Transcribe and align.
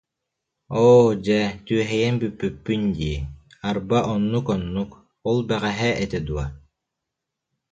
Оо, 0.87 1.07
дьэ, 1.25 1.39
түөһэйэн 1.65 2.15
бүппүппүн 2.21 2.81
дии, 2.97 3.19
арба, 3.69 3.97
оннук-оннук, 4.13 4.91
ол 5.29 5.39
бэҕэһээ 5.47 5.93
этэ 6.03 6.19
дуо 6.27 6.45